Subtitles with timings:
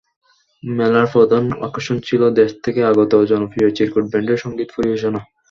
[0.63, 5.19] মেলার প্রধান আকর্ষণ ছিল দেশ থেকে আগত জনপ্রিয় চিরকুট ব্যান্ডের সংগীত পরিবেশনা।